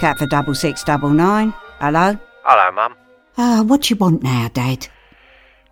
Catford 0.00 0.30
double 0.30 0.54
six 0.54 0.82
double 0.82 1.10
nine. 1.10 1.52
Hello? 1.78 2.18
Hello, 2.42 2.72
Mum. 2.72 2.94
Ah, 3.36 3.62
what 3.62 3.82
do 3.82 3.92
you 3.92 3.98
want 3.98 4.22
now, 4.22 4.48
Dad? 4.50 4.88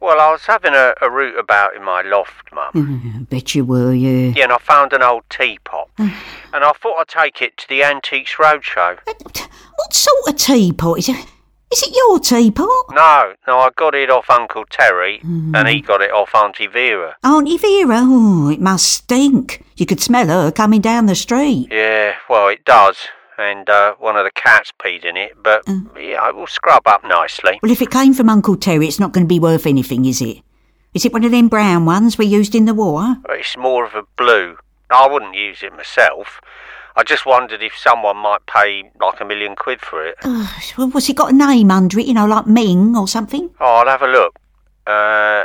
Well, 0.02 0.20
I 0.20 0.30
was 0.30 0.43
having 0.44 0.75
a, 0.75 0.93
a 1.00 1.11
root 1.11 1.39
about 1.39 1.75
in 1.75 1.82
my 1.82 2.03
loft, 2.03 2.53
Mum. 2.53 3.26
Bet 3.30 3.54
you 3.54 3.64
were, 3.64 3.94
yeah. 3.94 4.34
Yeah, 4.36 4.44
and 4.44 4.53
I 4.53 4.58
found 4.58 4.93
an 4.93 5.03
old 5.03 5.22
teapot. 5.30 5.89
and 5.98 6.12
I 6.53 6.72
thought 6.72 6.98
I'd 6.98 7.08
take 7.08 7.40
it 7.40 7.56
to 7.56 7.68
the 7.70 7.82
Antiques 7.82 8.34
Roadshow. 8.34 8.98
What 9.06 9.94
sort 9.94 10.29
of 10.29 10.36
teapot 10.36 10.98
is 10.98 11.08
it? 11.08 11.26
Is 11.72 11.82
it 11.82 11.96
your 11.96 12.18
teapot? 12.20 12.68
No, 12.90 13.32
no, 13.46 13.58
I 13.61 13.70
got 13.76 13.95
it 13.95 14.11
off 14.11 14.29
Uncle 14.29 14.67
Terry, 14.68 15.20
and 15.22 15.67
he 15.68 15.81
got 15.81 16.03
it 16.03 16.11
off 16.12 16.34
Auntie 16.34 16.67
Vera. 16.67 17.17
Auntie 17.25 17.56
Vera? 17.56 18.00
Oh, 18.03 18.50
it 18.50 18.61
must 18.61 18.92
stink. 18.92 19.64
You 19.76 19.86
could 19.86 20.00
smell 20.00 20.26
her 20.29 20.50
coming 20.53 20.82
down 20.82 21.06
the 21.06 21.14
street. 21.14 21.68
Yeah, 21.70 22.14
well, 22.29 22.48
it 22.48 22.67
does. 22.67 22.98
And 23.38 23.70
uh, 23.70 23.94
one 24.00 24.16
of 24.16 24.24
the 24.24 24.32
cats 24.32 24.72
peed 24.84 25.04
in 25.04 25.16
it, 25.16 25.36
but 25.42 25.62
yeah, 25.96 26.28
it 26.28 26.34
will 26.34 26.48
scrub 26.48 26.82
up 26.86 27.04
nicely. 27.04 27.61
Well, 27.62 27.70
if 27.70 27.80
it 27.80 27.90
came 27.90 28.12
from 28.12 28.28
Uncle 28.28 28.56
Terry, 28.56 28.88
it's 28.88 28.98
not 28.98 29.12
going 29.12 29.24
to 29.24 29.28
be 29.28 29.38
worth 29.38 29.64
anything, 29.64 30.04
is 30.06 30.20
it? 30.20 30.38
Is 30.92 31.04
it 31.04 31.12
one 31.12 31.22
of 31.22 31.30
them 31.30 31.48
brown 31.48 31.84
ones 31.84 32.19
we 32.19 32.27
used 32.27 32.56
in 32.56 32.64
the 32.64 32.75
war? 32.75 33.17
It's 33.28 33.56
more 33.56 33.86
of 33.86 33.95
a 33.95 34.03
blue. 34.17 34.56
I 34.91 35.06
wouldn't 35.06 35.36
use 35.36 35.62
it 35.62 35.72
myself. 35.72 36.41
I 36.97 37.05
just 37.05 37.27
wondered 37.27 37.62
if 37.62 37.77
someone 37.77 38.17
might 38.17 38.45
pay 38.47 38.91
like 39.00 39.20
a 39.20 39.25
million 39.25 39.55
quid 39.55 39.80
for 39.83 40.05
it. 40.05 40.17
Well, 40.25 40.91
what's 40.91 41.08
it 41.08 41.14
got 41.14 41.33
a 41.33 41.36
name 41.36 41.70
under 41.70 42.00
it, 42.00 42.06
you 42.06 42.14
know, 42.14 42.27
like 42.27 42.48
Ming 42.48 42.97
or 42.97 43.06
something? 43.06 43.55
Oh, 43.61 43.64
I'll 43.77 43.86
have 43.86 44.02
a 44.02 44.08
look. 44.08 44.36
Uh, 44.84 45.45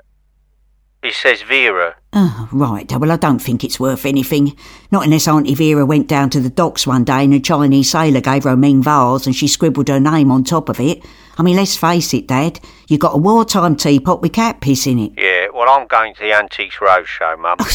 it 1.04 1.14
says 1.14 1.42
Vera. 1.42 1.96
Oh, 2.14 2.48
right. 2.52 2.92
Well, 2.92 3.12
I 3.12 3.18
don't 3.18 3.40
think 3.40 3.64
it's 3.64 3.80
worth 3.80 4.06
anything. 4.06 4.56
Not 4.92 5.06
unless 5.06 5.28
Auntie 5.28 5.56
Vera 5.56 5.86
went 5.86 6.08
down 6.08 6.30
to 6.32 6.40
the 6.40 6.50
docks 6.50 6.88
one 6.88 7.04
day 7.04 7.23
and 7.23 7.34
a 7.34 7.40
Chinese 7.40 7.92
sailor 7.92 8.22
gave 8.22 8.44
her 8.44 8.52
a 8.52 8.58
Ming 8.58 8.84
vase 8.84 9.26
and 9.26 9.36
she 9.36 9.48
scribbled 9.48 9.90
her 9.90 10.00
name 10.00 10.31
on 10.31 10.44
top 10.44 10.70
of 10.70 10.80
it. 10.80 11.04
I 11.38 11.44
mean, 11.44 11.56
let's 11.56 11.76
face 11.76 12.14
it, 12.14 12.28
Dad. 12.28 12.59
You 12.88 12.98
got 12.98 13.16
a 13.16 13.18
wartime 13.18 13.76
teapot 13.76 14.22
with 14.22 14.34
cat 14.34 14.62
piss 14.62 14.86
in 14.86 15.00
it. 15.00 15.14
Yeah, 15.18 15.48
well, 15.54 15.70
I'm 15.70 15.88
going 15.88 16.14
to 16.14 16.20
the 16.22 16.34
Antiques 16.34 16.76
Roadshow, 16.76 17.40
Mum. 17.40 17.58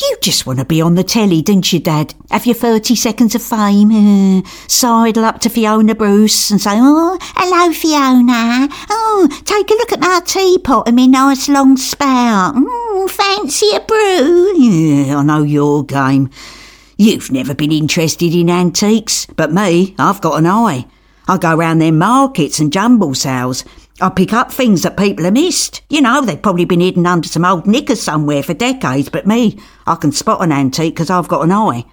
You 0.00 0.16
just 0.22 0.46
want 0.46 0.58
to 0.58 0.64
be 0.64 0.80
on 0.80 0.94
the 0.94 1.04
telly, 1.04 1.42
didn't 1.42 1.74
you, 1.74 1.78
Dad? 1.78 2.14
Have 2.30 2.46
your 2.46 2.54
30 2.54 2.96
seconds 2.96 3.34
of 3.34 3.42
fame, 3.42 3.90
uh, 3.90 4.48
sidle 4.66 5.26
up 5.26 5.40
to 5.40 5.50
Fiona 5.50 5.94
Bruce 5.94 6.50
and 6.50 6.58
say, 6.58 6.70
Oh, 6.72 7.18
hello, 7.20 7.70
Fiona. 7.70 8.66
Oh, 8.88 9.28
take 9.44 9.70
a 9.70 9.74
look 9.74 9.92
at 9.92 10.00
my 10.00 10.20
teapot 10.24 10.86
and 10.86 10.96
my 10.96 11.04
nice 11.04 11.50
long 11.50 11.76
spout. 11.76 12.54
Mm, 12.54 13.10
fancy 13.10 13.76
a 13.76 13.80
brew? 13.80 14.54
Yeah, 14.56 15.18
I 15.18 15.22
know 15.22 15.42
your 15.42 15.84
game. 15.84 16.30
You've 16.96 17.30
never 17.30 17.54
been 17.54 17.72
interested 17.72 18.32
in 18.34 18.48
antiques, 18.48 19.26
but 19.26 19.52
me, 19.52 19.94
I've 19.98 20.22
got 20.22 20.38
an 20.38 20.46
eye. 20.46 20.86
I 21.28 21.36
go 21.36 21.54
round 21.54 21.82
their 21.82 21.92
markets 21.92 22.58
and 22.58 22.72
jumble 22.72 23.14
sales. 23.14 23.64
I 24.02 24.08
pick 24.08 24.32
up 24.32 24.50
things 24.50 24.82
that 24.82 24.96
people 24.96 25.24
have 25.24 25.34
missed. 25.34 25.82
You 25.88 26.00
know, 26.00 26.22
they've 26.24 26.40
probably 26.40 26.64
been 26.64 26.80
hidden 26.80 27.06
under 27.06 27.28
some 27.28 27.44
old 27.44 27.66
knickers 27.66 28.00
somewhere 28.00 28.42
for 28.42 28.54
decades, 28.54 29.08
but 29.08 29.26
me, 29.26 29.58
I 29.86 29.94
can 29.96 30.12
spot 30.12 30.42
an 30.42 30.52
antique 30.52 30.96
'cause 30.96 31.10
I've 31.10 31.28
got 31.28 31.44
an 31.44 31.52
eye. 31.52 31.84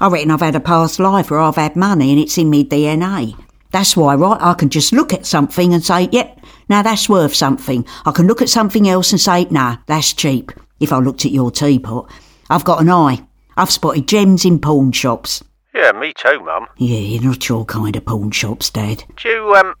I 0.00 0.08
reckon 0.08 0.30
I've 0.30 0.40
had 0.40 0.54
a 0.54 0.60
past 0.60 0.98
life 0.98 1.30
where 1.30 1.40
I've 1.40 1.56
had 1.56 1.76
money 1.76 2.10
and 2.10 2.20
it's 2.20 2.36
in 2.36 2.50
me 2.50 2.64
DNA. 2.64 3.34
That's 3.72 3.96
why, 3.96 4.14
right, 4.14 4.40
I 4.40 4.54
can 4.54 4.68
just 4.68 4.92
look 4.92 5.12
at 5.12 5.26
something 5.26 5.72
and 5.72 5.84
say, 5.84 6.08
yep, 6.12 6.38
now 6.68 6.82
that's 6.82 7.08
worth 7.08 7.34
something. 7.34 7.84
I 8.04 8.10
can 8.12 8.26
look 8.26 8.42
at 8.42 8.48
something 8.48 8.88
else 8.88 9.12
and 9.12 9.20
say, 9.20 9.46
nah, 9.50 9.76
that's 9.86 10.12
cheap. 10.12 10.52
If 10.80 10.92
I 10.92 10.98
looked 10.98 11.24
at 11.24 11.32
your 11.32 11.50
teapot. 11.50 12.10
I've 12.50 12.64
got 12.64 12.80
an 12.80 12.90
eye. 12.90 13.22
I've 13.56 13.70
spotted 13.70 14.06
gems 14.06 14.44
in 14.44 14.58
pawn 14.58 14.92
shops. 14.92 15.42
Yeah, 15.74 15.92
me 15.92 16.12
too, 16.16 16.40
Mum. 16.44 16.66
Yeah, 16.76 16.98
you're 16.98 17.22
not 17.22 17.48
your 17.48 17.64
kind 17.64 17.96
of 17.96 18.04
pawn 18.04 18.30
shops, 18.30 18.70
Dad. 18.70 19.04
Do 19.16 19.28
you, 19.28 19.54
um, 19.54 19.74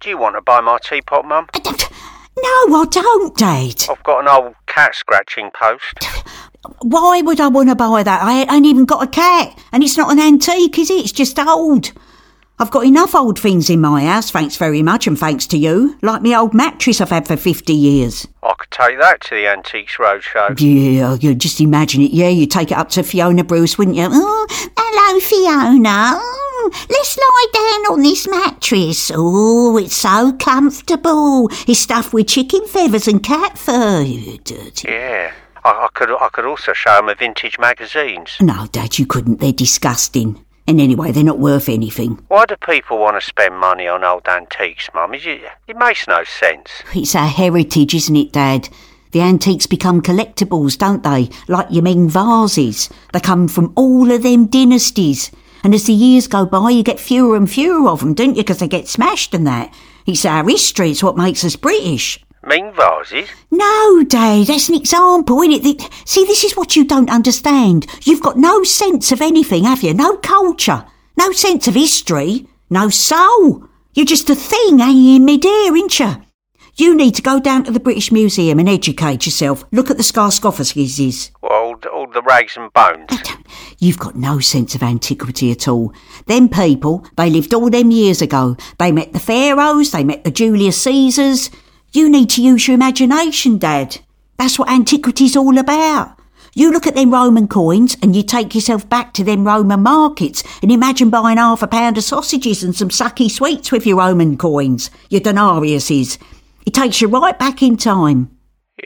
do 0.00 0.10
you 0.10 0.18
want 0.18 0.36
to 0.36 0.42
buy 0.42 0.60
my 0.60 0.78
teapot, 0.82 1.24
Mum? 1.24 1.48
Uh, 1.54 1.72
no, 2.36 2.76
I 2.76 2.86
don't, 2.90 3.36
Dad. 3.36 3.84
I've 3.90 4.02
got 4.02 4.20
an 4.20 4.28
old 4.28 4.54
cat 4.66 4.94
scratching 4.94 5.50
post. 5.50 6.04
Why 6.82 7.20
would 7.22 7.40
I 7.40 7.48
want 7.48 7.68
to 7.68 7.74
buy 7.74 8.02
that? 8.02 8.22
I 8.22 8.42
ain't 8.54 8.66
even 8.66 8.84
got 8.84 9.02
a 9.02 9.06
cat, 9.06 9.58
and 9.72 9.82
it's 9.82 9.96
not 9.96 10.12
an 10.12 10.20
antique, 10.20 10.78
is 10.78 10.90
it? 10.90 11.04
It's 11.04 11.12
just 11.12 11.38
old. 11.38 11.92
I've 12.60 12.72
got 12.72 12.84
enough 12.84 13.14
old 13.14 13.38
things 13.38 13.70
in 13.70 13.80
my 13.80 14.04
house, 14.04 14.32
thanks 14.32 14.56
very 14.56 14.82
much, 14.82 15.06
and 15.06 15.16
thanks 15.16 15.46
to 15.48 15.56
you. 15.56 15.96
Like 16.02 16.22
my 16.22 16.34
old 16.34 16.54
mattress 16.54 17.00
I've 17.00 17.10
had 17.10 17.28
for 17.28 17.36
50 17.36 17.72
years. 17.72 18.26
I 18.42 18.52
could 18.58 18.70
take 18.72 18.98
that 18.98 19.20
to 19.22 19.36
the 19.36 19.46
Antiques 19.46 19.96
Roadshow. 19.96 20.58
Yeah, 20.58 21.16
you 21.20 21.36
just 21.36 21.60
imagine 21.60 22.02
it. 22.02 22.10
Yeah, 22.10 22.28
you'd 22.28 22.50
take 22.50 22.72
it 22.72 22.78
up 22.78 22.88
to 22.90 23.04
Fiona 23.04 23.44
Bruce, 23.44 23.78
wouldn't 23.78 23.96
you? 23.96 24.08
Oh, 24.10 24.46
hello, 24.76 25.20
Fiona. 25.20 26.37
Let's 26.88 27.16
lie 27.18 27.46
down 27.52 27.92
on 27.92 28.02
this 28.02 28.28
mattress. 28.28 29.10
Oh, 29.14 29.76
it's 29.76 29.96
so 29.96 30.32
comfortable. 30.32 31.48
It's 31.66 31.80
stuffed 31.80 32.12
with 32.12 32.28
chicken 32.28 32.66
feathers 32.66 33.08
and 33.08 33.22
cat 33.22 33.58
fur. 33.58 34.02
You 34.02 34.38
dirty. 34.38 34.88
Yeah. 34.88 35.32
I, 35.64 35.70
I 35.70 35.88
could 35.94 36.10
I 36.10 36.28
could 36.32 36.44
also 36.44 36.72
show 36.72 36.96
them 36.96 37.06
the 37.06 37.14
vintage 37.14 37.58
magazines. 37.58 38.36
No, 38.40 38.66
Dad, 38.70 38.98
you 38.98 39.06
couldn't. 39.06 39.40
They're 39.40 39.52
disgusting. 39.52 40.44
And 40.66 40.82
anyway, 40.82 41.12
they're 41.12 41.24
not 41.24 41.38
worth 41.38 41.70
anything. 41.70 42.22
Why 42.28 42.44
do 42.44 42.54
people 42.56 42.98
want 42.98 43.18
to 43.18 43.26
spend 43.26 43.56
money 43.56 43.88
on 43.88 44.04
old 44.04 44.28
antiques, 44.28 44.90
Mum? 44.92 45.14
It, 45.14 45.26
it 45.66 45.76
makes 45.78 46.06
no 46.06 46.24
sense. 46.24 46.70
It's 46.94 47.14
our 47.14 47.26
heritage, 47.26 47.94
isn't 47.94 48.14
it, 48.14 48.32
Dad? 48.32 48.68
The 49.12 49.22
antiques 49.22 49.66
become 49.66 50.02
collectibles, 50.02 50.76
don't 50.76 51.02
they? 51.02 51.30
Like 51.48 51.68
your 51.70 51.82
Ming 51.82 52.10
vases. 52.10 52.90
They 53.14 53.20
come 53.20 53.48
from 53.48 53.72
all 53.76 54.10
of 54.12 54.22
them 54.22 54.46
dynasties. 54.46 55.30
And 55.68 55.74
as 55.74 55.84
the 55.84 55.92
years 55.92 56.26
go 56.26 56.46
by, 56.46 56.70
you 56.70 56.82
get 56.82 56.98
fewer 56.98 57.36
and 57.36 57.50
fewer 57.50 57.90
of 57.90 58.00
them, 58.00 58.14
don't 58.14 58.36
you? 58.36 58.42
Because 58.42 58.56
they 58.56 58.68
get 58.68 58.88
smashed 58.88 59.34
and 59.34 59.46
that. 59.46 59.70
It's 60.06 60.24
our 60.24 60.48
history. 60.48 60.92
It's 60.92 61.02
what 61.02 61.18
makes 61.18 61.44
us 61.44 61.56
British. 61.56 62.24
Ming 62.42 62.72
vases? 62.72 63.28
No, 63.50 64.02
Dad, 64.02 64.46
that's 64.46 64.70
an 64.70 64.76
example, 64.76 65.42
isn't 65.42 65.66
it? 65.66 65.90
See, 66.06 66.24
this 66.24 66.42
is 66.42 66.56
what 66.56 66.74
you 66.74 66.86
don't 66.86 67.10
understand. 67.10 67.86
You've 68.04 68.22
got 68.22 68.38
no 68.38 68.62
sense 68.62 69.12
of 69.12 69.20
anything, 69.20 69.64
have 69.64 69.82
you? 69.82 69.92
No 69.92 70.16
culture, 70.16 70.86
no 71.18 71.32
sense 71.32 71.68
of 71.68 71.74
history, 71.74 72.46
no 72.70 72.88
soul. 72.88 73.68
You're 73.92 74.06
just 74.06 74.30
a 74.30 74.34
thing 74.34 74.78
hanging 74.78 75.16
in 75.16 75.26
mid-air, 75.26 75.76
ain't 75.76 76.00
you? 76.00 76.14
You 76.80 76.94
need 76.94 77.16
to 77.16 77.22
go 77.22 77.40
down 77.40 77.64
to 77.64 77.72
the 77.72 77.80
British 77.80 78.12
Museum 78.12 78.60
and 78.60 78.68
educate 78.68 79.26
yourself. 79.26 79.64
Look 79.72 79.90
at 79.90 79.96
the. 79.96 81.30
Well, 81.42 81.52
all, 81.52 81.76
all 81.92 82.06
the 82.06 82.22
rags 82.22 82.56
and 82.56 82.72
bones. 82.72 83.10
You've 83.80 83.98
got 83.98 84.14
no 84.14 84.38
sense 84.38 84.76
of 84.76 84.82
antiquity 84.84 85.50
at 85.50 85.66
all. 85.66 85.92
Them 86.26 86.48
people, 86.48 87.04
they 87.16 87.30
lived 87.30 87.52
all 87.52 87.68
them 87.68 87.90
years 87.90 88.22
ago. 88.22 88.56
They 88.78 88.92
met 88.92 89.12
the 89.12 89.18
pharaohs, 89.18 89.90
they 89.90 90.04
met 90.04 90.22
the 90.22 90.30
Julius 90.30 90.80
Caesars. 90.82 91.50
You 91.90 92.08
need 92.08 92.30
to 92.30 92.42
use 92.42 92.68
your 92.68 92.76
imagination, 92.76 93.58
Dad. 93.58 93.98
That's 94.36 94.56
what 94.56 94.70
antiquity's 94.70 95.36
all 95.36 95.58
about. 95.58 96.16
You 96.54 96.70
look 96.70 96.86
at 96.86 96.94
them 96.94 97.12
Roman 97.12 97.48
coins 97.48 97.96
and 98.02 98.14
you 98.14 98.22
take 98.22 98.54
yourself 98.54 98.88
back 98.88 99.14
to 99.14 99.24
them 99.24 99.44
Roman 99.44 99.82
markets 99.82 100.44
and 100.62 100.70
imagine 100.70 101.10
buying 101.10 101.38
half 101.38 101.60
a 101.60 101.66
pound 101.66 101.98
of 101.98 102.04
sausages 102.04 102.62
and 102.62 102.74
some 102.74 102.88
sucky 102.88 103.28
sweets 103.28 103.72
with 103.72 103.84
your 103.84 103.98
Roman 103.98 104.36
coins, 104.36 104.90
your 105.10 105.20
denariuses. 105.20 106.18
It 106.68 106.74
takes 106.74 107.00
you 107.00 107.08
right 107.08 107.38
back 107.38 107.62
in 107.62 107.78
time. 107.78 108.36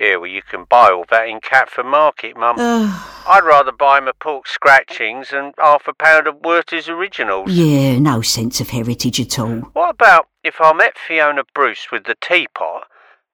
Yeah, 0.00 0.14
well, 0.14 0.28
you 0.28 0.42
can 0.42 0.66
buy 0.70 0.92
all 0.92 1.04
that 1.10 1.26
in 1.26 1.40
Catford 1.40 1.86
Market, 1.86 2.36
Mum. 2.36 2.54
I'd 2.56 3.42
rather 3.42 3.72
buy 3.72 3.98
my 3.98 4.12
pork 4.20 4.46
scratchings 4.46 5.32
and 5.32 5.52
half 5.58 5.88
a 5.88 5.92
pound 5.92 6.28
of 6.28 6.36
Werther's 6.44 6.88
Originals. 6.88 7.50
Yeah, 7.50 7.98
no 7.98 8.22
sense 8.22 8.60
of 8.60 8.68
heritage 8.68 9.18
at 9.18 9.36
all. 9.36 9.62
What 9.72 9.90
about 9.90 10.28
if 10.44 10.60
I 10.60 10.72
met 10.72 10.96
Fiona 10.96 11.42
Bruce 11.56 11.88
with 11.90 12.04
the 12.04 12.14
teapot, 12.20 12.84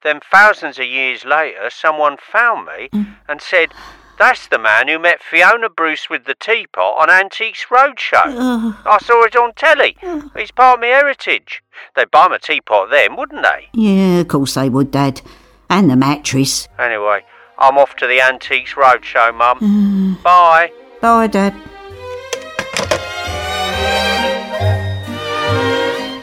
then 0.02 0.20
thousands 0.32 0.78
of 0.78 0.86
years 0.86 1.26
later 1.26 1.68
someone 1.68 2.16
found 2.16 2.68
me 2.68 2.88
mm. 2.90 3.16
and 3.28 3.42
said, 3.42 3.74
that's 4.18 4.48
the 4.48 4.58
man 4.58 4.88
who 4.88 4.98
met 4.98 5.22
Fiona 5.22 5.68
Bruce 5.68 6.10
with 6.10 6.24
the 6.24 6.34
teapot 6.34 6.96
on 7.00 7.08
Antiques 7.10 7.66
Roadshow. 7.70 8.74
I 8.84 8.98
saw 9.00 9.24
it 9.24 9.36
on 9.36 9.52
telly. 9.54 9.96
It's 10.34 10.50
part 10.50 10.78
of 10.78 10.80
my 10.80 10.88
heritage. 10.88 11.62
They'd 11.94 12.10
buy 12.10 12.28
my 12.28 12.38
teapot 12.38 12.90
then, 12.90 13.16
wouldn't 13.16 13.42
they? 13.42 13.68
Yeah, 13.72 14.20
of 14.20 14.28
course 14.28 14.54
they 14.54 14.68
would, 14.68 14.90
Dad. 14.90 15.22
And 15.70 15.90
the 15.90 15.96
mattress. 15.96 16.66
Anyway, 16.78 17.24
I'm 17.58 17.78
off 17.78 17.94
to 17.96 18.06
the 18.06 18.20
Antiques 18.20 18.74
Roadshow, 18.74 19.34
Mum. 19.34 20.18
Bye. 20.24 20.72
Bye, 21.00 21.26
Dad. 21.28 21.54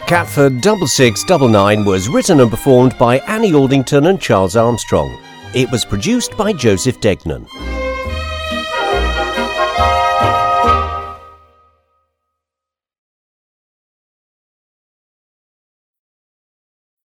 Catford 0.08 0.64
6699 0.64 1.84
was 1.84 2.10
written 2.10 2.40
and 2.40 2.52
performed 2.52 2.96
by 3.00 3.18
Annie 3.20 3.54
Aldington 3.54 4.06
and 4.06 4.22
Charles 4.22 4.56
Armstrong. 4.56 5.20
It 5.56 5.72
was 5.72 5.84
produced 5.84 6.38
by 6.38 6.54
Joseph 6.54 7.00
Degnan. 7.02 7.48